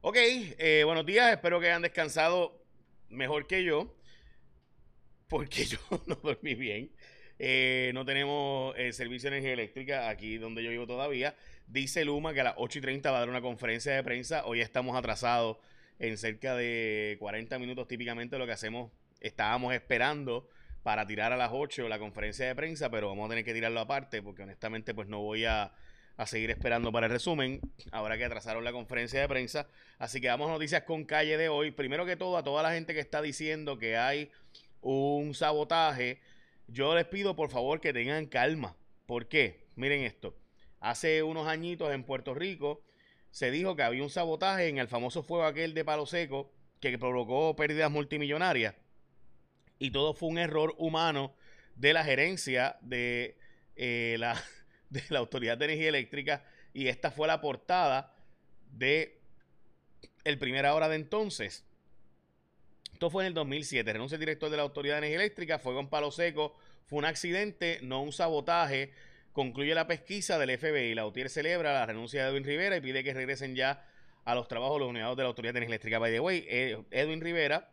Ok, 0.00 0.16
eh, 0.16 0.84
buenos 0.84 1.04
días, 1.04 1.32
espero 1.32 1.58
que 1.58 1.66
hayan 1.66 1.82
descansado 1.82 2.64
mejor 3.08 3.48
que 3.48 3.64
yo, 3.64 3.96
porque 5.26 5.64
yo 5.66 5.78
no 6.06 6.14
dormí 6.14 6.54
bien. 6.54 6.92
Eh, 7.40 7.90
no 7.94 8.04
tenemos 8.04 8.76
eh, 8.78 8.92
servicio 8.92 9.28
de 9.28 9.38
energía 9.38 9.54
eléctrica 9.54 10.08
aquí 10.08 10.38
donde 10.38 10.62
yo 10.62 10.70
vivo 10.70 10.86
todavía. 10.86 11.34
Dice 11.66 12.04
Luma 12.04 12.32
que 12.32 12.42
a 12.42 12.44
las 12.44 12.54
8 12.58 12.78
y 12.78 12.82
30 12.82 13.10
va 13.10 13.16
a 13.16 13.20
dar 13.20 13.28
una 13.28 13.40
conferencia 13.40 13.92
de 13.92 14.04
prensa. 14.04 14.46
Hoy 14.46 14.60
estamos 14.60 14.96
atrasados 14.96 15.56
en 15.98 16.16
cerca 16.16 16.54
de 16.54 17.16
40 17.18 17.58
minutos 17.58 17.88
típicamente 17.88 18.38
lo 18.38 18.46
que 18.46 18.52
hacemos. 18.52 18.92
Estábamos 19.20 19.74
esperando 19.74 20.48
para 20.84 21.08
tirar 21.08 21.32
a 21.32 21.36
las 21.36 21.50
8 21.52 21.88
la 21.88 21.98
conferencia 21.98 22.46
de 22.46 22.54
prensa, 22.54 22.88
pero 22.88 23.08
vamos 23.08 23.26
a 23.26 23.30
tener 23.30 23.44
que 23.44 23.52
tirarlo 23.52 23.80
aparte 23.80 24.22
porque 24.22 24.44
honestamente 24.44 24.94
pues 24.94 25.08
no 25.08 25.18
voy 25.18 25.44
a, 25.44 25.72
a 26.18 26.26
seguir 26.26 26.50
esperando 26.50 26.92
para 26.92 27.06
el 27.06 27.12
resumen. 27.12 27.60
Ahora 27.92 28.18
que 28.18 28.24
atrasaron 28.24 28.64
la 28.64 28.72
conferencia 28.72 29.20
de 29.20 29.28
prensa. 29.28 29.68
Así 29.98 30.20
que 30.20 30.28
vamos 30.28 30.50
noticias 30.50 30.82
con 30.82 31.04
calle 31.04 31.38
de 31.38 31.48
hoy. 31.48 31.70
Primero 31.70 32.04
que 32.04 32.16
todo, 32.16 32.36
a 32.36 32.42
toda 32.42 32.62
la 32.62 32.72
gente 32.72 32.92
que 32.92 33.00
está 33.00 33.22
diciendo 33.22 33.78
que 33.78 33.96
hay 33.96 34.30
un 34.80 35.32
sabotaje, 35.34 36.20
yo 36.66 36.94
les 36.96 37.06
pido 37.06 37.36
por 37.36 37.50
favor 37.50 37.80
que 37.80 37.92
tengan 37.92 38.26
calma. 38.26 38.76
¿Por 39.06 39.28
qué? 39.28 39.68
Miren 39.76 40.02
esto. 40.02 40.36
Hace 40.80 41.22
unos 41.22 41.46
añitos 41.46 41.92
en 41.92 42.02
Puerto 42.02 42.34
Rico 42.34 42.82
se 43.30 43.52
dijo 43.52 43.76
que 43.76 43.84
había 43.84 44.02
un 44.02 44.10
sabotaje 44.10 44.68
en 44.68 44.78
el 44.78 44.88
famoso 44.88 45.22
fuego 45.22 45.44
aquel 45.44 45.72
de 45.72 45.84
Palo 45.84 46.04
Seco 46.04 46.52
que 46.80 46.98
provocó 46.98 47.54
pérdidas 47.54 47.92
multimillonarias. 47.92 48.74
Y 49.78 49.92
todo 49.92 50.14
fue 50.14 50.30
un 50.30 50.38
error 50.38 50.74
humano 50.78 51.36
de 51.76 51.92
la 51.92 52.02
gerencia 52.02 52.76
de, 52.80 53.38
eh, 53.76 54.16
la, 54.18 54.42
de 54.90 55.02
la 55.08 55.18
Autoridad 55.18 55.58
de 55.58 55.66
Energía 55.66 55.88
Eléctrica. 55.88 56.44
Y 56.72 56.88
esta 56.88 57.10
fue 57.10 57.26
la 57.26 57.40
portada 57.40 58.14
de 58.72 59.20
el 60.24 60.38
primera 60.38 60.74
hora 60.74 60.88
de 60.88 60.96
entonces. 60.96 61.64
Esto 62.92 63.10
fue 63.10 63.22
en 63.22 63.28
el 63.28 63.34
2007. 63.34 63.92
Renuncia 63.92 64.16
el 64.16 64.20
director 64.20 64.50
de 64.50 64.56
la 64.56 64.62
Autoridad 64.64 64.94
de 64.94 64.98
Energía 64.98 65.18
Eléctrica. 65.18 65.58
Fuego 65.58 65.80
en 65.80 65.88
Palo 65.88 66.10
Seco. 66.10 66.56
Fue 66.86 66.98
un 66.98 67.04
accidente, 67.04 67.78
no 67.82 68.02
un 68.02 68.12
sabotaje. 68.12 68.92
Concluye 69.32 69.74
la 69.74 69.86
pesquisa 69.86 70.38
del 70.38 70.58
FBI. 70.58 70.94
La 70.94 71.06
UTIER 71.06 71.28
celebra 71.28 71.72
la 71.72 71.86
renuncia 71.86 72.24
de 72.24 72.30
Edwin 72.30 72.44
Rivera 72.44 72.76
y 72.76 72.80
pide 72.80 73.04
que 73.04 73.14
regresen 73.14 73.54
ya 73.54 73.86
a 74.24 74.34
los 74.34 74.48
trabajos 74.48 74.80
los 74.80 74.88
unidades 74.88 75.16
de 75.16 75.22
la 75.22 75.28
Autoridad 75.28 75.54
de 75.54 75.58
Energía 75.58 75.74
Eléctrica. 75.74 75.98
By 75.98 76.12
the 76.12 76.20
way, 76.20 76.44
eh, 76.48 76.82
Edwin 76.90 77.20
Rivera 77.20 77.70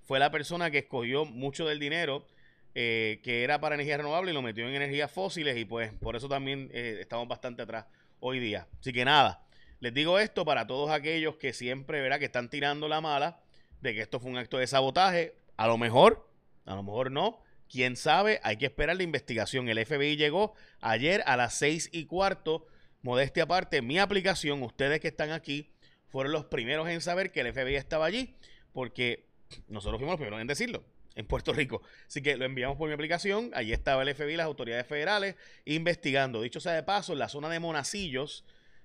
fue 0.00 0.18
la 0.18 0.30
persona 0.30 0.70
que 0.70 0.78
escogió 0.78 1.24
mucho 1.24 1.66
del 1.66 1.78
dinero 1.78 2.26
eh, 2.74 3.20
que 3.22 3.44
era 3.44 3.60
para 3.60 3.74
energía 3.74 3.98
renovable 3.98 4.30
y 4.30 4.34
lo 4.34 4.40
metió 4.40 4.66
en 4.66 4.74
energías 4.74 5.10
fósiles 5.10 5.58
y 5.58 5.66
pues 5.66 5.92
por 5.92 6.16
eso 6.16 6.26
también 6.26 6.70
eh, 6.72 6.98
estamos 7.00 7.28
bastante 7.28 7.62
atrás 7.62 7.84
hoy 8.18 8.40
día. 8.40 8.66
Así 8.80 8.94
que 8.94 9.04
nada, 9.04 9.44
les 9.80 9.92
digo 9.92 10.18
esto 10.18 10.46
para 10.46 10.66
todos 10.66 10.90
aquellos 10.90 11.36
que 11.36 11.52
siempre, 11.52 12.00
verá 12.00 12.18
que 12.18 12.24
están 12.24 12.48
tirando 12.48 12.88
la 12.88 13.02
mala 13.02 13.40
de 13.82 13.92
que 13.92 14.00
esto 14.00 14.20
fue 14.20 14.30
un 14.30 14.38
acto 14.38 14.56
de 14.56 14.66
sabotaje. 14.66 15.34
A 15.58 15.66
lo 15.66 15.76
mejor, 15.76 16.26
a 16.64 16.74
lo 16.74 16.82
mejor 16.82 17.10
no. 17.10 17.40
Quién 17.68 17.96
sabe, 17.96 18.40
hay 18.42 18.56
que 18.56 18.66
esperar 18.66 18.96
la 18.96 19.02
investigación. 19.02 19.68
El 19.68 19.84
FBI 19.84 20.16
llegó 20.16 20.54
ayer 20.80 21.22
a 21.26 21.36
las 21.36 21.54
seis 21.54 21.90
y 21.92 22.06
cuarto. 22.06 22.66
Modestia 23.02 23.42
aparte, 23.42 23.82
mi 23.82 23.98
aplicación, 23.98 24.62
ustedes 24.62 25.00
que 25.00 25.08
están 25.08 25.30
aquí, 25.30 25.70
fueron 26.08 26.32
los 26.32 26.46
primeros 26.46 26.88
en 26.88 27.00
saber 27.00 27.32
que 27.32 27.40
el 27.40 27.52
FBI 27.52 27.76
estaba 27.76 28.06
allí, 28.06 28.34
porque 28.72 29.26
nosotros 29.68 29.98
fuimos 29.98 30.12
los 30.12 30.20
primeros 30.20 30.40
en 30.40 30.46
decirlo 30.46 30.84
en 31.14 31.26
Puerto 31.26 31.52
Rico. 31.52 31.82
Así 32.06 32.22
que 32.22 32.36
lo 32.36 32.44
enviamos 32.44 32.76
por 32.76 32.88
mi 32.88 32.94
aplicación. 32.94 33.50
Allí 33.54 33.72
estaba 33.72 34.02
el 34.02 34.14
FBI, 34.14 34.36
las 34.36 34.46
autoridades 34.46 34.86
federales, 34.86 35.36
investigando. 35.64 36.42
Dicho 36.42 36.60
sea 36.60 36.72
de 36.72 36.82
paso, 36.82 37.12
en 37.12 37.18
la 37.18 37.28
zona 37.28 37.48
de 37.48 37.60
Monacillos, 37.60 38.44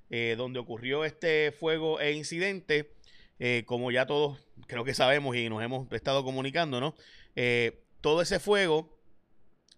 eh, 0.09 0.35
donde 0.37 0.59
ocurrió 0.59 1.05
este 1.05 1.51
fuego 1.51 1.99
e 1.99 2.13
incidente, 2.13 2.93
eh, 3.39 3.63
como 3.65 3.91
ya 3.91 4.05
todos 4.05 4.39
creo 4.65 4.83
que 4.83 4.93
sabemos 4.93 5.35
y 5.35 5.49
nos 5.49 5.61
hemos 5.61 5.91
estado 5.91 6.23
comunicando, 6.23 6.79
¿no? 6.79 6.95
Eh, 7.35 7.83
todo 8.01 8.21
ese 8.21 8.39
fuego 8.39 8.97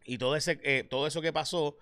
y 0.05 0.17
todo, 0.17 0.35
ese, 0.35 0.83
todo 0.89 1.07
eso 1.07 1.21
que 1.21 1.33
pasó, 1.33 1.77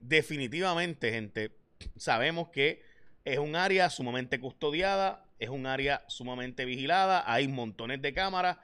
definitivamente, 0.00 1.10
gente, 1.10 1.50
sabemos 1.96 2.50
que 2.50 2.82
es 3.24 3.38
un 3.38 3.56
área 3.56 3.90
sumamente 3.90 4.38
custodiada, 4.38 5.26
es 5.38 5.48
un 5.48 5.66
área 5.66 6.04
sumamente 6.08 6.64
vigilada, 6.64 7.24
hay 7.30 7.48
montones 7.48 8.00
de 8.02 8.12
cámaras, 8.12 8.58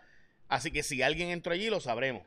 así 0.53 0.71
que 0.71 0.83
si 0.83 1.03
alguien 1.03 1.31
entró 1.31 1.53
allí 1.53 1.69
lo 1.71 1.81
sabremos 1.81 2.23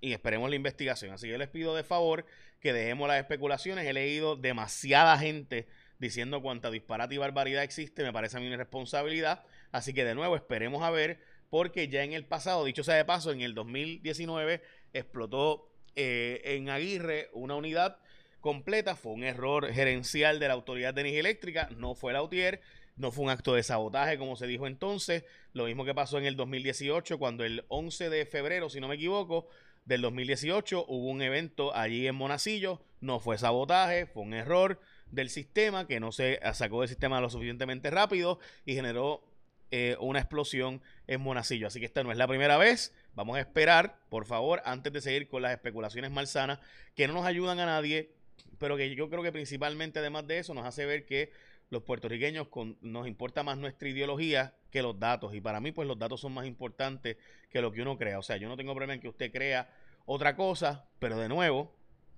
y 0.00 0.12
esperemos 0.12 0.50
la 0.50 0.56
investigación. 0.56 1.12
Así 1.12 1.28
que 1.28 1.38
les 1.38 1.48
pido 1.48 1.74
de 1.74 1.84
favor 1.84 2.26
que 2.60 2.72
dejemos 2.72 3.08
las 3.08 3.18
especulaciones. 3.18 3.86
He 3.86 3.92
leído 3.92 4.36
demasiada 4.36 5.18
gente 5.18 5.66
diciendo 5.98 6.42
cuánta 6.42 6.70
disparate 6.70 7.14
y 7.14 7.18
barbaridad 7.18 7.62
existe, 7.62 8.02
me 8.02 8.12
parece 8.12 8.36
a 8.36 8.40
mí 8.40 8.46
una 8.46 8.56
responsabilidad. 8.56 9.44
Así 9.72 9.92
que 9.92 10.04
de 10.04 10.14
nuevo 10.14 10.36
esperemos 10.36 10.82
a 10.82 10.90
ver, 10.90 11.20
porque 11.50 11.88
ya 11.88 12.02
en 12.02 12.12
el 12.12 12.24
pasado, 12.24 12.64
dicho 12.64 12.84
sea 12.84 12.96
de 12.96 13.04
paso, 13.04 13.32
en 13.32 13.40
el 13.40 13.54
2019 13.54 14.62
explotó 14.92 15.68
eh, 15.94 16.42
en 16.44 16.68
Aguirre 16.68 17.30
una 17.32 17.54
unidad 17.54 17.98
completa, 18.40 18.94
fue 18.94 19.12
un 19.12 19.24
error 19.24 19.72
gerencial 19.72 20.38
de 20.38 20.48
la 20.48 20.54
Autoridad 20.54 20.94
de 20.94 21.00
Energía 21.02 21.20
Eléctrica, 21.20 21.68
no 21.76 21.94
fue 21.94 22.12
la 22.12 22.22
UTIER, 22.22 22.60
no 22.96 23.12
fue 23.12 23.24
un 23.24 23.30
acto 23.30 23.54
de 23.54 23.62
sabotaje 23.62 24.18
como 24.18 24.36
se 24.36 24.46
dijo 24.46 24.66
entonces, 24.66 25.24
lo 25.52 25.66
mismo 25.66 25.84
que 25.84 25.94
pasó 25.94 26.18
en 26.18 26.24
el 26.24 26.36
2018 26.36 27.18
cuando 27.18 27.44
el 27.44 27.64
11 27.68 28.10
de 28.10 28.26
febrero, 28.26 28.68
si 28.70 28.80
no 28.80 28.88
me 28.88 28.96
equivoco, 28.96 29.48
del 29.84 30.02
2018 30.02 30.84
hubo 30.88 31.08
un 31.08 31.22
evento 31.22 31.74
allí 31.74 32.06
en 32.06 32.14
Monacillo, 32.14 32.80
no 33.00 33.20
fue 33.20 33.38
sabotaje, 33.38 34.06
fue 34.06 34.22
un 34.22 34.34
error 34.34 34.80
del 35.10 35.30
sistema 35.30 35.86
que 35.86 36.00
no 36.00 36.12
se 36.12 36.40
sacó 36.54 36.80
del 36.80 36.88
sistema 36.88 37.20
lo 37.20 37.30
suficientemente 37.30 37.90
rápido 37.90 38.40
y 38.64 38.74
generó 38.74 39.22
eh, 39.70 39.96
una 40.00 40.20
explosión 40.20 40.80
en 41.06 41.20
Monacillo. 41.20 41.66
Así 41.66 41.80
que 41.80 41.86
esta 41.86 42.02
no 42.02 42.12
es 42.12 42.18
la 42.18 42.28
primera 42.28 42.56
vez. 42.56 42.94
Vamos 43.14 43.36
a 43.36 43.40
esperar, 43.40 43.98
por 44.08 44.24
favor, 44.24 44.62
antes 44.64 44.92
de 44.92 45.00
seguir 45.00 45.28
con 45.28 45.42
las 45.42 45.52
especulaciones 45.52 46.10
malsanas 46.10 46.60
que 46.94 47.08
no 47.08 47.14
nos 47.14 47.26
ayudan 47.26 47.58
a 47.58 47.66
nadie, 47.66 48.10
pero 48.58 48.76
que 48.76 48.94
yo 48.94 49.08
creo 49.10 49.22
que 49.22 49.32
principalmente, 49.32 49.98
además 49.98 50.26
de 50.26 50.38
eso, 50.38 50.54
nos 50.54 50.66
hace 50.66 50.86
ver 50.86 51.04
que 51.04 51.32
los 51.70 51.82
puertorriqueños 51.82 52.48
nos 52.80 53.06
importa 53.08 53.42
más 53.42 53.58
nuestra 53.58 53.88
ideología 53.88 54.54
que 54.70 54.82
los 54.82 54.98
datos. 54.98 55.34
Y 55.34 55.40
para 55.40 55.60
mí, 55.60 55.72
pues 55.72 55.88
los 55.88 55.98
datos 55.98 56.20
son 56.20 56.32
más 56.32 56.46
importantes 56.46 57.16
que 57.50 57.60
lo 57.60 57.72
que 57.72 57.82
uno 57.82 57.98
crea. 57.98 58.18
O 58.18 58.22
sea, 58.22 58.36
yo 58.36 58.48
no 58.48 58.56
tengo 58.56 58.72
problema 58.72 58.94
en 58.94 59.00
que 59.00 59.08
usted 59.08 59.32
crea 59.32 59.68
otra 60.04 60.36
cosa, 60.36 60.88
pero 60.98 61.18
de 61.18 61.28
nuevo, 61.28 61.74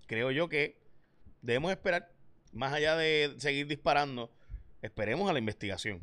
creo 0.07 0.31
yo 0.31 0.49
que 0.49 0.79
debemos 1.41 1.71
esperar, 1.71 2.13
más 2.53 2.73
allá 2.73 2.97
de 2.97 3.35
seguir 3.39 3.67
disparando, 3.67 4.31
esperemos 4.83 5.29
a 5.31 5.33
la 5.33 5.39
investigación. 5.39 6.01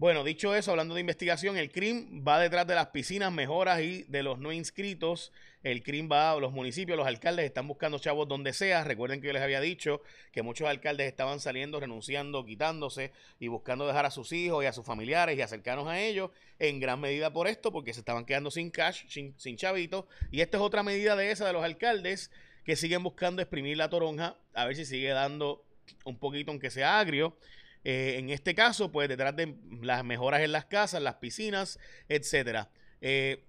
Bueno, 0.00 0.24
dicho 0.24 0.54
eso, 0.54 0.70
hablando 0.70 0.94
de 0.94 1.02
investigación, 1.02 1.58
el 1.58 1.70
CRIM 1.70 2.24
va 2.26 2.40
detrás 2.40 2.66
de 2.66 2.74
las 2.74 2.86
piscinas, 2.86 3.30
mejoras 3.30 3.82
y 3.82 4.04
de 4.04 4.22
los 4.22 4.38
no 4.38 4.50
inscritos. 4.50 5.30
El 5.62 5.82
CRIM 5.82 6.10
va, 6.10 6.34
los 6.40 6.52
municipios, 6.52 6.96
los 6.96 7.06
alcaldes 7.06 7.44
están 7.44 7.68
buscando 7.68 7.98
chavos 7.98 8.26
donde 8.26 8.54
sea. 8.54 8.82
Recuerden 8.82 9.20
que 9.20 9.26
yo 9.26 9.34
les 9.34 9.42
había 9.42 9.60
dicho 9.60 10.00
que 10.32 10.40
muchos 10.40 10.66
alcaldes 10.68 11.06
estaban 11.06 11.38
saliendo, 11.38 11.80
renunciando, 11.80 12.46
quitándose 12.46 13.12
y 13.38 13.48
buscando 13.48 13.86
dejar 13.86 14.06
a 14.06 14.10
sus 14.10 14.32
hijos 14.32 14.64
y 14.64 14.68
a 14.68 14.72
sus 14.72 14.86
familiares 14.86 15.36
y 15.36 15.42
acercarnos 15.42 15.86
a 15.86 16.00
ellos, 16.00 16.30
en 16.58 16.80
gran 16.80 16.98
medida 16.98 17.30
por 17.30 17.46
esto, 17.46 17.70
porque 17.70 17.92
se 17.92 18.00
estaban 18.00 18.24
quedando 18.24 18.50
sin 18.50 18.70
cash, 18.70 19.04
sin, 19.06 19.38
sin 19.38 19.58
chavitos. 19.58 20.06
Y 20.30 20.40
esta 20.40 20.56
es 20.56 20.62
otra 20.62 20.82
medida 20.82 21.14
de 21.14 21.30
esa 21.30 21.46
de 21.46 21.52
los 21.52 21.62
alcaldes 21.62 22.30
que 22.64 22.74
siguen 22.74 23.02
buscando 23.02 23.42
exprimir 23.42 23.76
la 23.76 23.90
toronja, 23.90 24.38
a 24.54 24.64
ver 24.64 24.76
si 24.76 24.86
sigue 24.86 25.10
dando 25.10 25.62
un 26.06 26.18
poquito, 26.18 26.52
aunque 26.52 26.70
sea 26.70 26.98
agrio. 26.98 27.36
Eh, 27.84 28.16
en 28.18 28.30
este 28.30 28.54
caso, 28.54 28.92
pues 28.92 29.08
detrás 29.08 29.34
de 29.36 29.56
las 29.82 30.04
mejoras 30.04 30.40
en 30.42 30.52
las 30.52 30.66
casas, 30.66 31.02
las 31.02 31.16
piscinas, 31.16 31.78
etcétera. 32.08 32.70
Eh, 33.00 33.44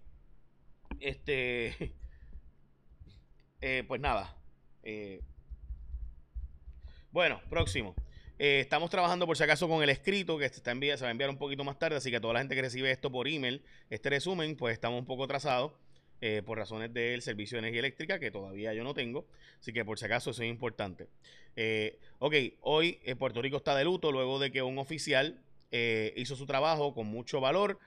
este, 1.00 1.94
eh, 3.62 3.84
pues 3.88 4.00
nada. 4.00 4.38
bueno, 7.12 7.42
próximo. 7.50 7.96
estamos 8.38 8.90
trabajando 8.90 9.28
por 9.28 9.38
si 9.38 9.44
acaso 9.44 9.68
con 9.68 9.84
el 9.84 9.90
escrito 9.90 10.38
que 10.38 10.46
está 10.46 10.74
se 10.74 11.02
va 11.02 11.08
a 11.08 11.12
enviar 11.12 11.30
un 11.30 11.38
poquito 11.38 11.64
más 11.64 11.78
tarde, 11.78 11.98
así 11.98 12.10
que 12.10 12.20
toda 12.20 12.34
la 12.34 12.40
gente 12.40 12.56
que 12.56 12.62
recibe 12.62 12.90
esto 12.92 13.12
por 13.12 13.28
email, 13.28 13.64
este 13.90 14.10
resumen, 14.10 14.56
pues 14.56 14.74
estamos 14.74 15.00
un 15.00 15.06
poco 15.06 15.26
atrasados. 15.26 15.74
Eh, 16.24 16.44
por 16.46 16.56
razones 16.60 16.94
del 16.94 17.24
servicio 17.24 17.56
de 17.56 17.62
energía 17.62 17.80
eléctrica 17.80 18.20
que 18.20 18.30
todavía 18.30 18.76
yo 18.76 18.84
no 18.84 18.94
tengo. 18.94 19.26
Así 19.60 19.74
que 19.74 19.84
por 19.84 19.98
si 19.98 20.06
acaso 20.06 20.30
eso 20.30 20.44
es 20.44 20.50
importante. 20.50 21.08
Eh, 21.56 21.98
ok, 22.20 22.36
hoy 22.62 23.00
eh, 23.04 23.16
Puerto 23.16 23.42
Rico 23.42 23.58
está 23.58 23.76
de 23.76 23.86
luto 23.86 24.12
luego 24.12 24.38
de 24.38 24.52
que 24.52 24.62
un 24.62 24.78
oficial 24.78 25.42
hizo 26.16 26.36
su 26.36 26.46
trabajo 26.46 26.94
con 26.94 27.08
mucho 27.08 27.40
valor, 27.40 27.80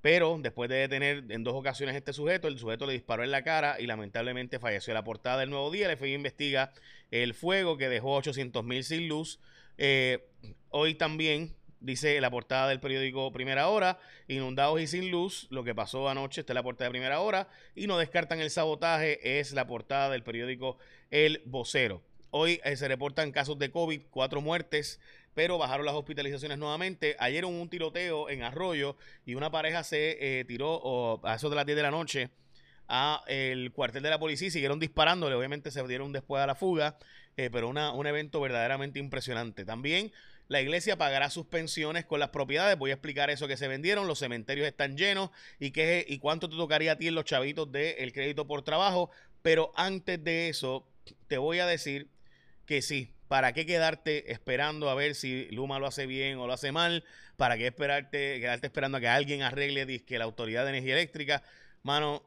pero 0.00 0.38
después 0.40 0.70
de 0.70 0.76
detener 0.76 1.24
en 1.28 1.42
dos 1.42 1.54
ocasiones 1.54 1.96
este 1.96 2.12
sujeto, 2.12 2.46
el 2.46 2.56
sujeto 2.56 2.86
le 2.86 2.92
disparó 2.92 3.24
en 3.24 3.32
la 3.32 3.42
cara 3.42 3.80
y 3.80 3.86
lamentablemente 3.88 4.60
falleció. 4.60 4.94
La 4.94 5.02
portada 5.02 5.40
del 5.40 5.50
nuevo 5.50 5.68
día, 5.72 5.90
el 5.90 5.96
FBI 5.96 6.14
investiga 6.14 6.72
el 7.10 7.34
fuego 7.34 7.76
que 7.76 7.88
dejó 7.88 8.14
800 8.14 8.64
mil 8.64 8.84
sin 8.84 9.08
luz. 9.08 9.40
hoy 10.70 10.94
también 10.94 11.52
Dice 11.82 12.20
la 12.20 12.30
portada 12.30 12.68
del 12.68 12.80
periódico 12.80 13.32
Primera 13.32 13.68
Hora, 13.68 13.98
inundados 14.28 14.80
y 14.80 14.86
sin 14.86 15.10
luz, 15.10 15.48
lo 15.50 15.64
que 15.64 15.74
pasó 15.74 16.08
anoche, 16.08 16.40
está 16.40 16.52
es 16.52 16.54
la 16.54 16.62
portada 16.62 16.88
de 16.88 16.92
Primera 16.92 17.20
Hora, 17.20 17.48
y 17.74 17.86
no 17.86 17.98
descartan 17.98 18.40
el 18.40 18.50
sabotaje, 18.50 19.38
es 19.38 19.52
la 19.52 19.66
portada 19.66 20.08
del 20.10 20.22
periódico 20.22 20.78
El 21.10 21.42
Vocero. 21.44 22.00
Hoy 22.30 22.60
eh, 22.64 22.76
se 22.76 22.88
reportan 22.88 23.32
casos 23.32 23.58
de 23.58 23.70
COVID, 23.70 24.02
cuatro 24.10 24.40
muertes 24.40 25.00
pero 25.34 25.58
bajaron 25.58 25.86
las 25.86 25.94
hospitalizaciones 25.94 26.58
nuevamente. 26.58 27.16
Ayer 27.18 27.44
un 27.44 27.68
tiroteo 27.68 28.28
en 28.28 28.42
Arroyo 28.42 28.96
y 29.24 29.34
una 29.34 29.50
pareja 29.50 29.82
se 29.82 30.40
eh, 30.40 30.44
tiró 30.44 31.20
a 31.24 31.34
eso 31.34 31.48
de 31.50 31.56
las 31.56 31.66
10 31.66 31.76
de 31.76 31.82
la 31.82 31.90
noche 31.90 32.30
a 32.88 33.22
el 33.26 33.72
cuartel 33.72 34.02
de 34.02 34.10
la 34.10 34.18
policía 34.18 34.48
y 34.48 34.50
siguieron 34.50 34.78
disparándole. 34.78 35.34
Obviamente 35.34 35.70
se 35.70 35.82
dieron 35.86 36.12
después 36.12 36.42
a 36.42 36.46
la 36.46 36.54
fuga, 36.54 36.98
eh, 37.36 37.48
pero 37.50 37.68
una, 37.68 37.92
un 37.92 38.06
evento 38.06 38.40
verdaderamente 38.40 38.98
impresionante. 38.98 39.64
También 39.64 40.12
la 40.52 40.60
iglesia 40.60 40.98
pagará 40.98 41.30
sus 41.30 41.46
pensiones 41.46 42.04
con 42.04 42.20
las 42.20 42.28
propiedades. 42.28 42.76
Voy 42.76 42.90
a 42.90 42.94
explicar 42.94 43.30
eso 43.30 43.48
que 43.48 43.56
se 43.56 43.68
vendieron. 43.68 44.06
Los 44.06 44.18
cementerios 44.18 44.66
están 44.66 44.98
llenos 44.98 45.30
y, 45.58 45.70
qué, 45.70 46.04
y 46.06 46.18
cuánto 46.18 46.50
te 46.50 46.56
tocaría 46.56 46.92
a 46.92 46.96
ti 46.96 47.08
en 47.08 47.14
los 47.14 47.24
chavitos 47.24 47.72
del 47.72 48.12
crédito 48.12 48.46
por 48.46 48.62
trabajo. 48.62 49.10
Pero 49.40 49.72
antes 49.76 50.22
de 50.22 50.50
eso, 50.50 50.86
te 51.26 51.38
voy 51.38 51.60
a 51.60 51.66
decir 51.66 52.10
que 52.66 52.82
sí. 52.82 53.14
¿Para 53.28 53.54
qué 53.54 53.64
quedarte 53.64 54.30
esperando 54.30 54.90
a 54.90 54.94
ver 54.94 55.14
si 55.14 55.46
Luma 55.52 55.78
lo 55.78 55.86
hace 55.86 56.04
bien 56.04 56.36
o 56.36 56.46
lo 56.46 56.52
hace 56.52 56.70
mal? 56.70 57.02
¿Para 57.38 57.56
qué 57.56 57.68
esperarte, 57.68 58.38
quedarte 58.38 58.66
esperando 58.66 58.98
a 58.98 59.00
que 59.00 59.08
alguien 59.08 59.40
arregle 59.40 60.04
que 60.04 60.18
la 60.18 60.24
Autoridad 60.24 60.64
de 60.64 60.70
Energía 60.70 60.92
Eléctrica? 60.92 61.42
Mano, 61.82 62.22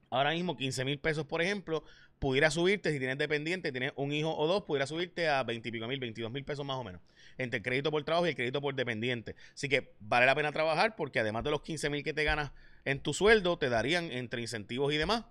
ahora 0.09 0.31
mismo 0.31 0.55
15 0.55 0.85
mil 0.85 0.99
pesos, 0.99 1.25
por 1.25 1.41
ejemplo, 1.41 1.83
pudiera 2.19 2.49
subirte, 2.49 2.91
si 2.91 2.99
tienes 2.99 3.17
dependiente, 3.17 3.71
tienes 3.71 3.91
un 3.95 4.13
hijo 4.13 4.35
o 4.35 4.47
dos, 4.47 4.63
pudiera 4.63 4.87
subirte 4.87 5.27
a 5.27 5.43
20 5.43 5.67
y 5.67 5.71
pico 5.71 5.87
mil, 5.87 5.99
22 5.99 6.31
mil 6.31 6.43
pesos 6.43 6.65
más 6.65 6.77
o 6.77 6.83
menos, 6.83 7.01
entre 7.37 7.57
el 7.57 7.63
crédito 7.63 7.91
por 7.91 8.03
trabajo 8.03 8.25
y 8.25 8.29
el 8.29 8.35
crédito 8.35 8.61
por 8.61 8.73
dependiente. 8.75 9.35
Así 9.53 9.67
que 9.67 9.93
vale 9.99 10.25
la 10.25 10.35
pena 10.35 10.51
trabajar 10.51 10.95
porque 10.95 11.19
además 11.19 11.43
de 11.43 11.51
los 11.51 11.61
15 11.61 11.89
mil 11.89 12.03
que 12.03 12.13
te 12.13 12.23
ganas 12.23 12.51
en 12.85 12.99
tu 12.99 13.13
sueldo, 13.13 13.57
te 13.57 13.69
darían 13.69 14.11
entre 14.11 14.41
incentivos 14.41 14.93
y 14.93 14.97
demás, 14.97 15.25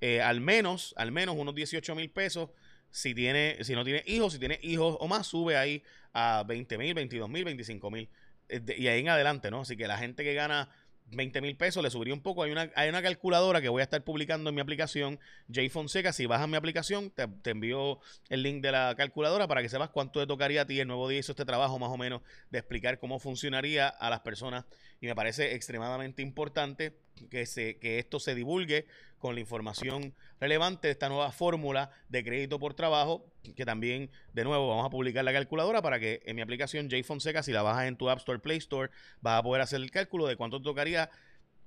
eh, 0.00 0.20
al 0.20 0.40
menos, 0.40 0.92
al 0.98 1.10
menos 1.10 1.36
unos 1.38 1.54
18 1.54 1.94
mil 1.94 2.10
pesos 2.10 2.50
si, 2.96 3.14
tiene, 3.14 3.58
si 3.62 3.74
no 3.74 3.84
tiene 3.84 4.02
hijos, 4.06 4.32
si 4.32 4.38
tiene 4.38 4.58
hijos 4.62 4.96
o 4.98 5.06
más, 5.06 5.26
sube 5.26 5.54
ahí 5.54 5.82
a 6.14 6.44
20 6.46 6.78
mil, 6.78 6.94
22 6.94 7.28
mil, 7.28 7.44
25 7.44 7.90
mil. 7.90 8.08
Eh, 8.48 8.62
y 8.78 8.86
ahí 8.86 9.00
en 9.00 9.10
adelante, 9.10 9.50
¿no? 9.50 9.60
Así 9.60 9.76
que 9.76 9.86
la 9.86 9.98
gente 9.98 10.24
que 10.24 10.32
gana 10.32 10.70
20 11.10 11.42
mil 11.42 11.58
pesos 11.58 11.82
le 11.82 11.90
subiría 11.90 12.14
un 12.14 12.22
poco. 12.22 12.42
Hay 12.42 12.52
una, 12.52 12.72
hay 12.74 12.88
una 12.88 13.02
calculadora 13.02 13.60
que 13.60 13.68
voy 13.68 13.80
a 13.80 13.84
estar 13.84 14.02
publicando 14.02 14.48
en 14.48 14.54
mi 14.54 14.62
aplicación, 14.62 15.20
J 15.54 15.68
Fonseca. 15.70 16.14
Si 16.14 16.24
bajas 16.24 16.48
mi 16.48 16.56
aplicación, 16.56 17.10
te, 17.10 17.28
te, 17.28 17.50
envío 17.50 18.00
el 18.30 18.42
link 18.42 18.62
de 18.62 18.72
la 18.72 18.94
calculadora 18.96 19.46
para 19.46 19.60
que 19.60 19.68
sepas 19.68 19.90
cuánto 19.90 20.20
te 20.20 20.26
tocaría 20.26 20.62
a 20.62 20.66
ti. 20.66 20.80
El 20.80 20.88
nuevo 20.88 21.06
día 21.06 21.18
hizo 21.18 21.32
este 21.32 21.44
trabajo 21.44 21.78
más 21.78 21.90
o 21.90 21.98
menos 21.98 22.22
de 22.48 22.60
explicar 22.60 22.98
cómo 22.98 23.18
funcionaría 23.18 23.88
a 23.88 24.08
las 24.08 24.20
personas. 24.20 24.64
Y 25.00 25.06
me 25.06 25.14
parece 25.14 25.54
extremadamente 25.54 26.22
importante 26.22 26.96
que, 27.30 27.46
se, 27.46 27.78
que 27.78 27.98
esto 27.98 28.20
se 28.20 28.34
divulgue 28.34 28.86
con 29.18 29.34
la 29.34 29.40
información 29.40 30.14
relevante 30.40 30.88
de 30.88 30.92
esta 30.92 31.08
nueva 31.08 31.32
fórmula 31.32 31.90
de 32.08 32.24
crédito 32.24 32.58
por 32.58 32.74
trabajo, 32.74 33.26
que 33.54 33.64
también, 33.64 34.10
de 34.32 34.44
nuevo, 34.44 34.68
vamos 34.68 34.86
a 34.86 34.90
publicar 34.90 35.24
la 35.24 35.32
calculadora 35.32 35.82
para 35.82 35.98
que 35.98 36.20
en 36.24 36.36
mi 36.36 36.42
aplicación 36.42 36.90
J 36.90 37.02
Fonseca, 37.04 37.42
si 37.42 37.52
la 37.52 37.62
bajas 37.62 37.86
en 37.86 37.96
tu 37.96 38.08
App 38.08 38.18
Store, 38.18 38.38
Play 38.38 38.58
Store, 38.58 38.90
vas 39.20 39.38
a 39.38 39.42
poder 39.42 39.62
hacer 39.62 39.80
el 39.80 39.90
cálculo 39.90 40.26
de 40.26 40.36
cuánto 40.36 40.60
tocaría. 40.60 41.10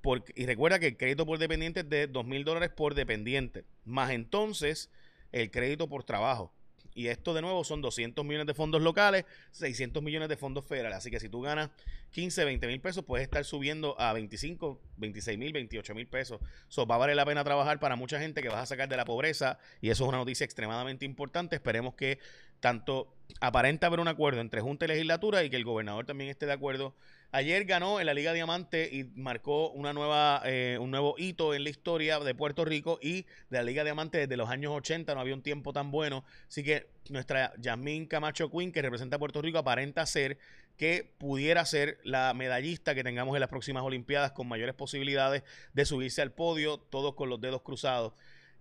Por, 0.01 0.23
y 0.35 0.45
recuerda 0.45 0.79
que 0.79 0.87
el 0.87 0.97
crédito 0.97 1.25
por 1.25 1.39
dependiente 1.39 1.81
es 1.81 1.89
de 1.89 2.07
dos 2.07 2.25
mil 2.25 2.45
dólares 2.45 2.69
por 2.69 2.95
dependiente, 2.95 3.65
más 3.83 4.11
entonces 4.11 4.89
el 5.33 5.51
crédito 5.51 5.89
por 5.89 6.05
trabajo. 6.05 6.53
Y 6.99 7.07
esto 7.07 7.33
de 7.33 7.41
nuevo 7.41 7.63
son 7.63 7.81
200 7.81 8.25
millones 8.25 8.45
de 8.45 8.53
fondos 8.53 8.81
locales, 8.81 9.23
600 9.51 10.03
millones 10.03 10.27
de 10.27 10.35
fondos 10.35 10.65
federales. 10.65 10.97
Así 10.97 11.09
que 11.09 11.21
si 11.21 11.29
tú 11.29 11.39
ganas 11.39 11.69
15, 12.11 12.43
20 12.43 12.67
mil 12.67 12.81
pesos, 12.81 13.05
puedes 13.05 13.23
estar 13.23 13.45
subiendo 13.45 13.97
a 14.01 14.11
25, 14.11 14.81
26 14.97 15.37
mil, 15.37 15.53
28 15.53 15.95
mil 15.95 16.07
pesos. 16.07 16.41
Eso 16.67 16.85
va 16.85 16.95
a 16.95 16.97
valer 16.97 17.15
la 17.15 17.25
pena 17.25 17.41
trabajar 17.45 17.79
para 17.79 17.95
mucha 17.95 18.19
gente 18.19 18.41
que 18.41 18.49
vas 18.49 18.63
a 18.63 18.65
sacar 18.65 18.89
de 18.89 18.97
la 18.97 19.05
pobreza. 19.05 19.59
Y 19.79 19.91
eso 19.91 20.03
es 20.03 20.09
una 20.09 20.17
noticia 20.17 20.43
extremadamente 20.43 21.05
importante. 21.05 21.55
Esperemos 21.55 21.93
que 21.93 22.19
tanto 22.59 23.15
aparenta 23.39 23.87
haber 23.87 24.01
un 24.01 24.09
acuerdo 24.09 24.41
entre 24.41 24.59
Junta 24.59 24.83
y 24.83 24.89
Legislatura 24.89 25.45
y 25.45 25.49
que 25.49 25.55
el 25.55 25.63
gobernador 25.63 26.05
también 26.05 26.29
esté 26.29 26.47
de 26.47 26.51
acuerdo 26.51 26.95
Ayer 27.31 27.65
ganó 27.65 27.99
en 27.99 28.07
la 28.07 28.15
Liga 28.15 28.33
Diamante 28.33 28.89
y 28.91 29.03
marcó 29.03 29.69
una 29.69 29.93
nueva, 29.93 30.41
eh, 30.45 30.79
un 30.81 30.89
nuevo 30.89 31.13
hito 31.15 31.53
en 31.53 31.63
la 31.63 31.69
historia 31.69 32.19
de 32.19 32.33
Puerto 32.33 32.65
Rico 32.65 32.97
y 33.03 33.27
de 33.51 33.57
la 33.57 33.61
Liga 33.61 33.83
Diamante 33.83 34.17
desde 34.17 34.35
los 34.35 34.49
años 34.49 34.71
80 34.75 35.13
no 35.13 35.21
había 35.21 35.35
un 35.35 35.43
tiempo 35.43 35.71
tan 35.71 35.91
bueno. 35.91 36.25
Así 36.47 36.63
que 36.63 36.87
nuestra 37.09 37.53
Yasmín 37.59 38.07
Camacho 38.07 38.49
Quinn, 38.49 38.71
que 38.71 38.81
representa 38.81 39.17
a 39.17 39.19
Puerto 39.19 39.43
Rico, 39.43 39.59
aparenta 39.59 40.07
ser 40.07 40.39
que 40.75 41.13
pudiera 41.19 41.63
ser 41.65 41.99
la 42.03 42.33
medallista 42.33 42.95
que 42.95 43.03
tengamos 43.03 43.35
en 43.35 43.41
las 43.41 43.49
próximas 43.49 43.83
Olimpiadas 43.83 44.31
con 44.31 44.47
mayores 44.47 44.73
posibilidades 44.73 45.43
de 45.73 45.85
subirse 45.85 46.23
al 46.23 46.31
podio, 46.31 46.79
todos 46.79 47.13
con 47.13 47.29
los 47.29 47.39
dedos 47.39 47.61
cruzados. 47.61 48.13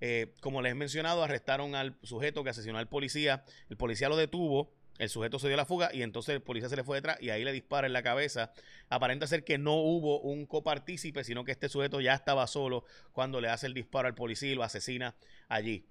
Eh, 0.02 0.34
como 0.42 0.60
les 0.60 0.72
he 0.72 0.74
mencionado, 0.74 1.24
arrestaron 1.24 1.74
al 1.74 1.96
sujeto 2.02 2.44
que 2.44 2.50
asesinó 2.50 2.76
al 2.76 2.88
policía. 2.88 3.44
El 3.70 3.78
policía 3.78 4.10
lo 4.10 4.16
detuvo 4.16 4.70
el 4.98 5.08
sujeto 5.08 5.38
se 5.38 5.48
dio 5.48 5.56
la 5.56 5.64
fuga 5.64 5.90
y 5.92 6.02
entonces 6.02 6.34
el 6.34 6.42
policía 6.42 6.68
se 6.68 6.76
le 6.76 6.84
fue 6.84 6.96
detrás 6.96 7.18
y 7.20 7.30
ahí 7.30 7.44
le 7.44 7.52
dispara 7.52 7.86
en 7.86 7.92
la 7.92 8.02
cabeza. 8.02 8.52
Aparenta 8.88 9.26
ser 9.26 9.44
que 9.44 9.58
no 9.58 9.74
hubo 9.74 10.20
un 10.20 10.46
copartícipe, 10.46 11.24
sino 11.24 11.44
que 11.44 11.52
este 11.52 11.68
sujeto 11.68 12.00
ya 12.00 12.14
estaba 12.14 12.46
solo 12.46 12.84
cuando 13.12 13.40
le 13.40 13.48
hace 13.48 13.66
el 13.66 13.74
disparo 13.74 14.08
al 14.08 14.14
policía 14.14 14.50
y 14.50 14.54
lo 14.54 14.64
asesina 14.64 15.14
allí. 15.48 15.86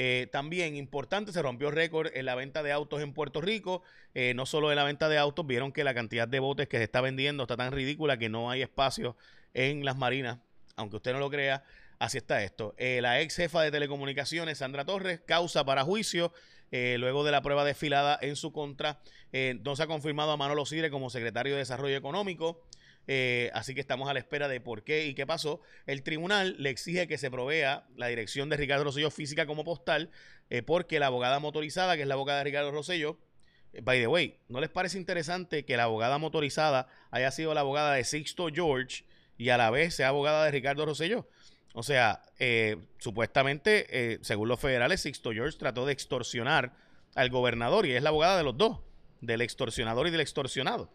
Eh, 0.00 0.28
también 0.30 0.76
importante, 0.76 1.32
se 1.32 1.42
rompió 1.42 1.70
récord 1.70 2.10
en 2.14 2.24
la 2.24 2.34
venta 2.36 2.62
de 2.62 2.72
autos 2.72 3.02
en 3.02 3.12
Puerto 3.12 3.40
Rico. 3.40 3.82
Eh, 4.14 4.32
no 4.34 4.46
solo 4.46 4.70
en 4.70 4.76
la 4.76 4.84
venta 4.84 5.08
de 5.08 5.18
autos, 5.18 5.46
vieron 5.46 5.72
que 5.72 5.84
la 5.84 5.92
cantidad 5.92 6.28
de 6.28 6.38
botes 6.38 6.68
que 6.68 6.78
se 6.78 6.84
está 6.84 7.00
vendiendo 7.00 7.42
está 7.42 7.56
tan 7.56 7.72
ridícula 7.72 8.16
que 8.16 8.28
no 8.28 8.50
hay 8.50 8.62
espacio 8.62 9.16
en 9.54 9.84
las 9.84 9.96
marinas, 9.96 10.38
aunque 10.76 10.96
usted 10.96 11.12
no 11.12 11.18
lo 11.18 11.30
crea. 11.30 11.64
así 11.98 12.16
está 12.16 12.44
esto. 12.44 12.74
Eh, 12.78 13.00
la 13.02 13.20
ex 13.20 13.34
jefa 13.34 13.60
de 13.62 13.72
telecomunicaciones, 13.72 14.58
Sandra 14.58 14.84
Torres, 14.84 15.20
causa 15.26 15.64
para 15.64 15.82
juicio 15.82 16.32
eh, 16.70 16.96
luego 16.98 17.24
de 17.24 17.32
la 17.32 17.42
prueba 17.42 17.64
desfilada 17.64 18.18
en 18.20 18.36
su 18.36 18.52
contra. 18.52 19.00
Eh, 19.32 19.58
no 19.64 19.76
se 19.76 19.82
ha 19.82 19.86
confirmado 19.86 20.32
a 20.32 20.36
Manolo 20.36 20.66
Sidre 20.66 20.90
como 20.90 21.10
secretario 21.10 21.54
de 21.54 21.60
Desarrollo 21.60 21.96
Económico. 21.96 22.64
así 23.54 23.74
que 23.74 23.80
estamos 23.80 24.08
a 24.08 24.12
la 24.12 24.18
espera 24.18 24.48
de 24.48 24.60
por 24.60 24.84
qué 24.84 25.06
y 25.06 25.14
qué 25.14 25.26
pasó. 25.26 25.60
El 25.86 26.02
tribunal 26.02 26.56
le 26.58 26.70
exige 26.70 27.08
que 27.08 27.18
se 27.18 27.30
provea 27.30 27.86
la 27.96 28.08
dirección 28.08 28.48
de 28.50 28.56
Ricardo 28.56 28.84
Rosselló 28.84 29.10
física 29.10 29.46
como 29.46 29.64
postal, 29.64 30.10
porque 30.66 30.98
la 31.00 31.06
abogada 31.06 31.38
motorizada, 31.38 31.96
que 31.96 32.02
es 32.02 32.08
la 32.08 32.14
abogada 32.14 32.38
de 32.40 32.44
Ricardo 32.44 32.70
Rosselló, 32.70 33.18
by 33.82 34.00
the 34.00 34.06
way, 34.06 34.38
¿no 34.48 34.60
les 34.60 34.70
parece 34.70 34.98
interesante 34.98 35.64
que 35.64 35.76
la 35.76 35.84
abogada 35.84 36.18
motorizada 36.18 36.88
haya 37.10 37.30
sido 37.30 37.54
la 37.54 37.60
abogada 37.60 37.94
de 37.94 38.04
Sixto 38.04 38.48
George 38.52 39.04
y 39.36 39.50
a 39.50 39.56
la 39.56 39.70
vez 39.70 39.94
sea 39.94 40.08
abogada 40.08 40.44
de 40.44 40.50
Ricardo 40.50 40.84
Rosselló? 40.84 41.26
O 41.74 41.82
sea, 41.82 42.22
eh, 42.38 42.76
supuestamente, 42.98 43.86
eh, 43.90 44.18
según 44.22 44.48
los 44.48 44.60
federales, 44.60 45.02
Sixto 45.02 45.32
George 45.32 45.58
trató 45.58 45.86
de 45.86 45.92
extorsionar 45.92 46.72
al 47.14 47.30
gobernador 47.30 47.86
y 47.86 47.92
es 47.92 48.02
la 48.02 48.08
abogada 48.08 48.36
de 48.36 48.44
los 48.44 48.56
dos, 48.56 48.80
del 49.20 49.42
extorsionador 49.42 50.06
y 50.08 50.10
del 50.10 50.20
extorsionado. 50.20 50.90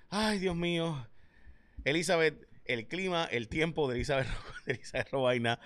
Ay, 0.09 0.39
Dios 0.39 0.55
mío. 0.55 1.07
Elizabeth, 1.83 2.47
el 2.65 2.87
clima, 2.87 3.25
el 3.25 3.47
tiempo 3.47 3.87
de 3.87 3.95
Elizabeth, 3.95 4.27
de 4.65 4.73
Elizabeth 4.73 5.09
Robaina 5.09 5.59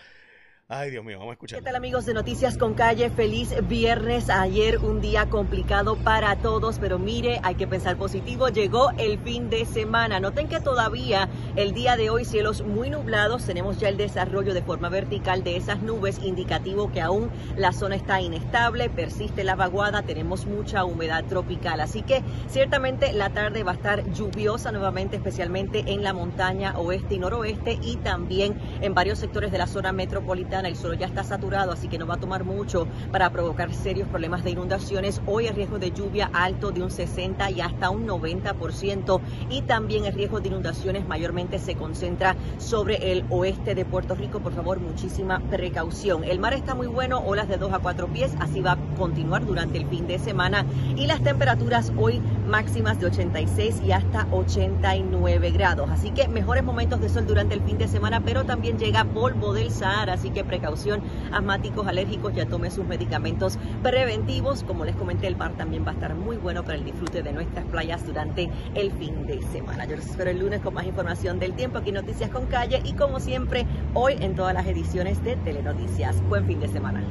Ay, 0.73 0.89
Dios 0.89 1.03
mío, 1.03 1.17
vamos 1.17 1.31
a 1.31 1.33
escuchar. 1.33 1.59
¿Qué 1.59 1.65
tal 1.65 1.75
amigos 1.75 2.05
de 2.05 2.13
Noticias 2.13 2.57
con 2.57 2.75
Calle? 2.75 3.09
Feliz 3.09 3.53
viernes. 3.67 4.29
Ayer 4.29 4.77
un 4.77 5.01
día 5.01 5.29
complicado 5.29 5.97
para 5.97 6.37
todos, 6.37 6.79
pero 6.79 6.97
mire, 6.97 7.41
hay 7.43 7.55
que 7.55 7.67
pensar 7.67 7.97
positivo. 7.97 8.47
Llegó 8.47 8.91
el 8.91 9.19
fin 9.19 9.49
de 9.49 9.65
semana. 9.65 10.21
Noten 10.21 10.47
que 10.47 10.61
todavía 10.61 11.27
el 11.57 11.73
día 11.73 11.97
de 11.97 12.09
hoy 12.09 12.23
cielos 12.23 12.61
muy 12.61 12.89
nublados. 12.89 13.45
Tenemos 13.45 13.81
ya 13.81 13.89
el 13.89 13.97
desarrollo 13.97 14.53
de 14.53 14.61
forma 14.61 14.87
vertical 14.87 15.43
de 15.43 15.57
esas 15.57 15.81
nubes, 15.81 16.19
indicativo 16.23 16.89
que 16.89 17.01
aún 17.01 17.29
la 17.57 17.73
zona 17.73 17.97
está 17.97 18.21
inestable, 18.21 18.89
persiste 18.89 19.43
la 19.43 19.55
vaguada, 19.55 20.03
tenemos 20.03 20.45
mucha 20.45 20.85
humedad 20.85 21.25
tropical. 21.25 21.81
Así 21.81 22.01
que 22.01 22.23
ciertamente 22.47 23.11
la 23.11 23.31
tarde 23.31 23.63
va 23.63 23.71
a 23.73 23.75
estar 23.75 24.09
lluviosa 24.13 24.71
nuevamente, 24.71 25.17
especialmente 25.17 25.83
en 25.87 26.01
la 26.01 26.13
montaña 26.13 26.77
oeste 26.77 27.15
y 27.15 27.19
noroeste 27.19 27.77
y 27.81 27.97
también 27.97 28.57
en 28.79 28.93
varios 28.93 29.19
sectores 29.19 29.51
de 29.51 29.57
la 29.57 29.67
zona 29.67 29.91
metropolitana 29.91 30.60
el 30.65 30.75
suelo 30.75 30.95
ya 30.95 31.05
está 31.05 31.23
saturado, 31.23 31.71
así 31.71 31.87
que 31.87 31.97
no 31.97 32.07
va 32.07 32.15
a 32.15 32.19
tomar 32.19 32.43
mucho 32.43 32.87
para 33.11 33.29
provocar 33.31 33.73
serios 33.73 34.07
problemas 34.07 34.43
de 34.43 34.51
inundaciones. 34.51 35.21
Hoy 35.25 35.47
el 35.47 35.55
riesgo 35.55 35.79
de 35.79 35.91
lluvia 35.91 36.29
alto 36.33 36.71
de 36.71 36.83
un 36.83 36.91
60 36.91 37.51
y 37.51 37.61
hasta 37.61 37.89
un 37.89 38.07
90% 38.07 39.21
y 39.49 39.61
también 39.63 40.05
el 40.05 40.13
riesgo 40.13 40.39
de 40.39 40.49
inundaciones 40.49 41.07
mayormente 41.07 41.59
se 41.59 41.75
concentra 41.75 42.35
sobre 42.57 43.11
el 43.11 43.25
oeste 43.29 43.75
de 43.75 43.85
Puerto 43.85 44.15
Rico. 44.15 44.39
Por 44.39 44.53
favor, 44.53 44.79
muchísima 44.79 45.39
precaución. 45.49 46.23
El 46.23 46.39
mar 46.39 46.53
está 46.53 46.75
muy 46.75 46.87
bueno, 46.87 47.19
olas 47.19 47.47
de 47.47 47.57
2 47.57 47.73
a 47.73 47.79
4 47.79 48.07
pies, 48.07 48.33
así 48.39 48.61
va 48.61 48.73
a 48.73 48.77
continuar 48.97 49.45
durante 49.45 49.77
el 49.77 49.87
fin 49.87 50.07
de 50.07 50.19
semana 50.19 50.65
y 50.95 51.07
las 51.07 51.21
temperaturas 51.21 51.91
hoy 51.97 52.21
máximas 52.47 52.99
de 52.99 53.07
86 53.07 53.81
y 53.85 53.91
hasta 53.91 54.27
89 54.31 55.51
grados. 55.51 55.89
Así 55.89 56.11
que 56.11 56.27
mejores 56.27 56.63
momentos 56.63 57.01
de 57.01 57.09
sol 57.09 57.25
durante 57.25 57.55
el 57.55 57.61
fin 57.61 57.77
de 57.77 57.87
semana, 57.87 58.21
pero 58.21 58.43
también 58.43 58.77
llega 58.77 59.03
polvo 59.05 59.53
del 59.53 59.71
Sahara, 59.71 60.13
así 60.13 60.31
que 60.31 60.40
precaución, 60.43 61.01
asmáticos, 61.31 61.87
alérgicos, 61.87 62.33
ya 62.33 62.45
tome 62.45 62.71
sus 62.71 62.85
medicamentos 62.85 63.57
preventivos. 63.83 64.63
Como 64.63 64.85
les 64.85 64.95
comenté, 64.95 65.27
el 65.27 65.37
mar 65.37 65.53
también 65.57 65.85
va 65.85 65.91
a 65.91 65.93
estar 65.93 66.15
muy 66.15 66.37
bueno 66.37 66.63
para 66.63 66.75
el 66.75 66.83
disfrute 66.83 67.23
de 67.23 67.31
nuestras 67.31 67.65
playas 67.65 68.05
durante 68.05 68.49
el 68.75 68.91
fin 68.93 69.25
de 69.25 69.41
semana. 69.51 69.85
Yo 69.85 69.95
les 69.95 70.07
espero 70.07 70.29
el 70.29 70.39
lunes 70.39 70.61
con 70.61 70.73
más 70.73 70.85
información 70.85 71.39
del 71.39 71.53
tiempo 71.53 71.77
aquí 71.77 71.91
Noticias 71.91 72.29
con 72.29 72.45
Calle 72.47 72.81
y 72.83 72.93
como 72.93 73.19
siempre, 73.19 73.65
hoy 73.93 74.15
en 74.19 74.35
todas 74.35 74.53
las 74.53 74.67
ediciones 74.67 75.23
de 75.23 75.35
Telenoticias. 75.37 76.21
Buen 76.27 76.45
fin 76.45 76.59
de 76.59 76.67
semana. 76.67 77.03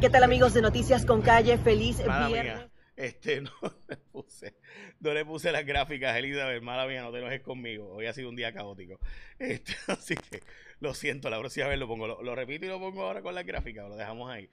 ¿Qué 0.00 0.10
tal 0.10 0.24
amigos 0.24 0.54
de 0.54 0.62
Noticias 0.62 1.06
con 1.06 1.22
Calle? 1.22 1.58
Feliz 1.58 1.98
viernes. 2.28 2.71
Este, 3.02 3.40
no 3.40 3.50
le 3.88 3.96
puse, 3.96 4.54
no 5.00 5.12
le 5.12 5.24
puse 5.24 5.50
las 5.50 5.66
gráficas, 5.66 6.16
Elizabeth, 6.16 6.62
mala 6.62 6.86
mía, 6.86 7.02
no 7.02 7.10
te 7.10 7.18
enojes 7.18 7.40
conmigo. 7.40 7.88
Hoy 7.92 8.06
ha 8.06 8.12
sido 8.12 8.28
un 8.28 8.36
día 8.36 8.52
caótico. 8.52 9.00
Este, 9.40 9.74
así 9.88 10.14
que 10.14 10.40
lo 10.78 10.94
siento, 10.94 11.28
la 11.28 11.40
próxima 11.40 11.66
vez 11.66 11.80
lo 11.80 11.88
pongo. 11.88 12.06
Lo, 12.06 12.22
lo 12.22 12.36
repito 12.36 12.64
y 12.64 12.68
lo 12.68 12.78
pongo 12.78 13.02
ahora 13.02 13.20
con 13.20 13.34
las 13.34 13.44
gráficas, 13.44 13.88
lo 13.88 13.96
dejamos 13.96 14.30
ahí. 14.30 14.48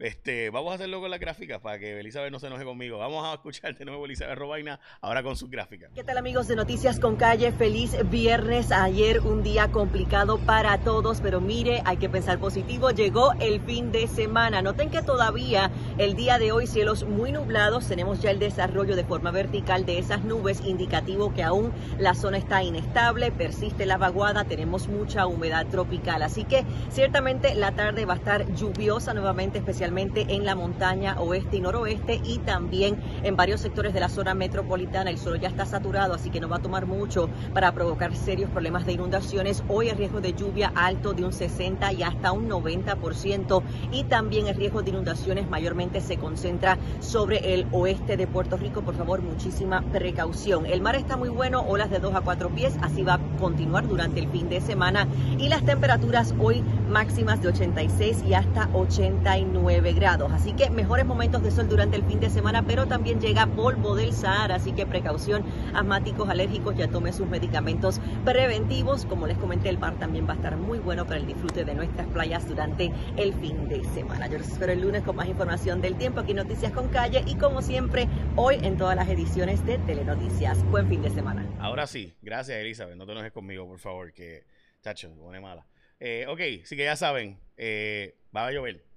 Este, 0.00 0.50
vamos 0.50 0.70
a 0.70 0.74
hacerlo 0.76 1.00
con 1.00 1.10
las 1.10 1.18
gráficas 1.18 1.60
para 1.60 1.76
que 1.80 1.98
Elizabeth 1.98 2.30
no 2.30 2.38
se 2.38 2.46
enoje 2.46 2.64
conmigo. 2.64 2.98
Vamos 2.98 3.26
a 3.26 3.34
escuchar 3.34 3.76
de 3.76 3.84
nuevo 3.84 4.04
Elizabeth 4.04 4.38
Robaina 4.38 4.78
ahora 5.00 5.24
con 5.24 5.34
sus 5.34 5.50
gráficas. 5.50 5.90
¿Qué 5.92 6.04
tal 6.04 6.16
amigos 6.18 6.46
de 6.46 6.54
Noticias 6.54 7.00
con 7.00 7.16
Calle? 7.16 7.50
Feliz 7.50 7.96
viernes. 8.08 8.70
Ayer 8.70 9.18
un 9.18 9.42
día 9.42 9.72
complicado 9.72 10.38
para 10.38 10.78
todos, 10.78 11.20
pero 11.20 11.40
mire, 11.40 11.82
hay 11.84 11.96
que 11.96 12.08
pensar 12.08 12.38
positivo. 12.38 12.92
Llegó 12.92 13.32
el 13.40 13.60
fin 13.62 13.90
de 13.90 14.06
semana. 14.06 14.62
Noten 14.62 14.88
que 14.88 15.02
todavía 15.02 15.72
el 15.98 16.14
día 16.14 16.38
de 16.38 16.52
hoy 16.52 16.68
cielos 16.68 17.02
muy 17.02 17.32
nublados. 17.32 17.88
Tenemos 17.88 18.22
ya 18.22 18.30
el 18.30 18.38
desarrollo 18.38 18.94
de 18.94 19.02
forma 19.02 19.32
vertical 19.32 19.84
de 19.84 19.98
esas 19.98 20.22
nubes, 20.22 20.60
indicativo 20.64 21.34
que 21.34 21.42
aún 21.42 21.72
la 21.98 22.14
zona 22.14 22.38
está 22.38 22.62
inestable, 22.62 23.32
persiste 23.32 23.84
la 23.84 23.98
vaguada, 23.98 24.44
tenemos 24.44 24.86
mucha 24.86 25.26
humedad 25.26 25.66
tropical. 25.66 26.22
Así 26.22 26.44
que 26.44 26.64
ciertamente 26.88 27.56
la 27.56 27.72
tarde 27.72 28.04
va 28.04 28.14
a 28.14 28.18
estar 28.18 28.54
lluviosa 28.54 29.12
nuevamente, 29.12 29.58
especialmente 29.58 29.87
en 29.88 30.44
la 30.44 30.54
montaña 30.54 31.16
oeste 31.18 31.56
y 31.56 31.60
noroeste 31.60 32.20
y 32.22 32.38
también 32.38 33.00
en 33.22 33.36
varios 33.36 33.62
sectores 33.62 33.94
de 33.94 34.00
la 34.00 34.10
zona 34.10 34.34
metropolitana. 34.34 35.10
El 35.10 35.16
suelo 35.16 35.38
ya 35.38 35.48
está 35.48 35.64
saturado, 35.64 36.12
así 36.14 36.28
que 36.28 36.40
no 36.40 36.48
va 36.48 36.56
a 36.56 36.62
tomar 36.62 36.84
mucho 36.84 37.30
para 37.54 37.72
provocar 37.72 38.14
serios 38.14 38.50
problemas 38.50 38.84
de 38.84 38.92
inundaciones. 38.92 39.64
Hoy 39.66 39.88
el 39.88 39.96
riesgo 39.96 40.20
de 40.20 40.34
lluvia 40.34 40.70
alto 40.74 41.14
de 41.14 41.24
un 41.24 41.32
60 41.32 41.92
y 41.94 42.02
hasta 42.02 42.32
un 42.32 42.50
90% 42.50 43.62
y 43.90 44.04
también 44.04 44.46
el 44.46 44.56
riesgo 44.56 44.82
de 44.82 44.90
inundaciones 44.90 45.48
mayormente 45.48 46.02
se 46.02 46.18
concentra 46.18 46.76
sobre 47.00 47.54
el 47.54 47.66
oeste 47.72 48.18
de 48.18 48.26
Puerto 48.26 48.58
Rico. 48.58 48.82
Por 48.82 48.94
favor, 48.94 49.22
muchísima 49.22 49.82
precaución. 49.90 50.66
El 50.66 50.82
mar 50.82 50.96
está 50.96 51.16
muy 51.16 51.30
bueno, 51.30 51.62
olas 51.62 51.90
de 51.90 51.98
2 51.98 52.14
a 52.14 52.20
4 52.20 52.50
pies, 52.50 52.76
así 52.82 53.02
va 53.02 53.14
a 53.14 53.20
continuar 53.40 53.88
durante 53.88 54.20
el 54.20 54.28
fin 54.28 54.50
de 54.50 54.60
semana 54.60 55.08
y 55.38 55.48
las 55.48 55.64
temperaturas 55.64 56.34
hoy 56.38 56.62
máximas 56.90 57.40
de 57.40 57.48
86 57.48 58.24
y 58.28 58.34
hasta 58.34 58.68
89 58.74 59.77
19 59.80 59.92
grados. 59.92 60.32
Así 60.32 60.52
que 60.54 60.70
mejores 60.70 61.06
momentos 61.06 61.42
de 61.42 61.50
sol 61.50 61.68
durante 61.68 61.96
el 61.96 62.04
fin 62.04 62.20
de 62.20 62.30
semana, 62.30 62.64
pero 62.66 62.86
también 62.86 63.20
llega 63.20 63.46
polvo 63.46 63.94
del 63.94 64.12
Sahara, 64.12 64.56
así 64.56 64.72
que 64.72 64.86
precaución, 64.86 65.44
asmáticos, 65.74 66.28
alérgicos, 66.28 66.76
ya 66.76 66.88
tome 66.88 67.12
sus 67.12 67.28
medicamentos 67.28 68.00
preventivos. 68.24 69.06
Como 69.06 69.26
les 69.26 69.38
comenté, 69.38 69.68
el 69.68 69.78
mar 69.78 69.98
también 69.98 70.26
va 70.26 70.32
a 70.32 70.36
estar 70.36 70.56
muy 70.56 70.78
bueno 70.78 71.06
para 71.06 71.18
el 71.18 71.26
disfrute 71.26 71.64
de 71.64 71.74
nuestras 71.74 72.06
playas 72.08 72.48
durante 72.48 72.92
el 73.16 73.34
fin 73.34 73.68
de 73.68 73.84
semana. 73.84 74.26
Yo 74.26 74.38
les 74.38 74.48
espero 74.48 74.72
el 74.72 74.80
lunes 74.80 75.02
con 75.02 75.16
más 75.16 75.28
información 75.28 75.80
del 75.80 75.96
tiempo 75.96 76.20
aquí 76.20 76.34
Noticias 76.34 76.72
con 76.72 76.88
Calle 76.88 77.22
y 77.26 77.36
como 77.36 77.62
siempre 77.62 78.08
hoy 78.36 78.56
en 78.62 78.76
todas 78.76 78.96
las 78.96 79.08
ediciones 79.08 79.64
de 79.64 79.78
Telenoticias. 79.78 80.62
Buen 80.70 80.88
fin 80.88 81.02
de 81.02 81.10
semana. 81.10 81.46
Ahora 81.60 81.86
sí, 81.86 82.14
gracias 82.22 82.58
Elizabeth, 82.58 82.96
no 82.96 83.06
te 83.06 83.12
enojes 83.12 83.32
conmigo 83.32 83.66
por 83.66 83.78
favor, 83.78 84.12
que 84.12 84.44
chacho, 84.82 85.10
me 85.10 85.16
pone 85.16 85.40
mala. 85.40 85.66
Eh, 86.00 86.26
ok, 86.28 86.40
sí 86.64 86.76
que 86.76 86.84
ya 86.84 86.96
saben, 86.96 87.38
eh, 87.56 88.16
va 88.34 88.46
a 88.46 88.52
llover. 88.52 88.87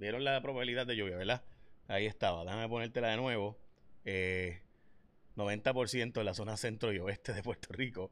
Vieron 0.00 0.24
la 0.24 0.40
probabilidad 0.40 0.86
de 0.86 0.96
lluvia, 0.96 1.18
¿verdad? 1.18 1.42
Ahí 1.86 2.06
estaba, 2.06 2.42
déjame 2.42 2.66
ponértela 2.70 3.08
de 3.08 3.18
nuevo. 3.18 3.58
90% 4.06 4.06
eh, 4.06 4.62
en 6.16 6.24
la 6.24 6.32
zona 6.32 6.56
centro 6.56 6.90
y 6.90 6.98
oeste 6.98 7.34
de 7.34 7.42
Puerto 7.42 7.68
Rico 7.74 8.10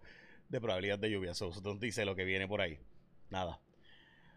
de 0.51 0.61
probabilidad 0.61 0.99
de 0.99 1.11
lluvia. 1.11 1.31
Eso 1.31 1.51
so, 1.51 1.75
dice 1.77 2.05
lo 2.05 2.15
que 2.15 2.25
viene 2.25 2.47
por 2.47 2.61
ahí. 2.61 2.79
Nada. 3.31 3.59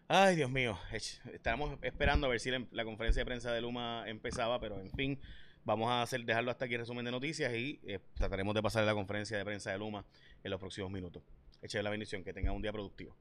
Ay, 0.08 0.36
Dios 0.36 0.50
mío. 0.50 0.78
Estamos 1.30 1.78
esperando 1.82 2.26
a 2.26 2.30
ver 2.30 2.40
si 2.40 2.50
la, 2.50 2.84
conferencia 2.84 3.20
de 3.20 3.26
prensa 3.26 3.52
de 3.52 3.60
Luma 3.60 4.04
empezaba, 4.06 4.58
pero 4.58 4.80
en 4.80 4.90
fin, 4.90 5.20
vamos 5.62 5.90
a 5.90 6.00
hacer 6.00 6.24
dejarlo 6.24 6.50
hasta 6.50 6.64
aquí 6.64 6.78
resumen 6.78 7.04
de 7.04 7.10
noticias 7.10 7.52
y 7.52 7.82
trataremos 8.14 8.54
de 8.54 8.62
pasar 8.62 8.84
la 8.84 8.94
conferencia 8.94 9.36
de 9.36 9.44
prensa 9.44 9.72
de 9.72 9.76
Luma 9.76 10.06
en 10.42 10.50
los 10.50 10.58
próximos 10.58 10.90
minutos. 10.90 11.22
Eche 11.60 11.82
la 11.82 11.90
bendición, 11.90 12.24
que 12.24 12.32
tenga 12.32 12.50
un 12.50 12.62
día 12.62 12.72
productivo. 12.72 13.14